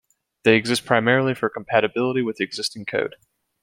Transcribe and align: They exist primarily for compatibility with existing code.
They 0.43 0.55
exist 0.55 0.83
primarily 0.83 1.35
for 1.35 1.47
compatibility 1.47 2.23
with 2.23 2.41
existing 2.41 2.85
code. 2.87 3.17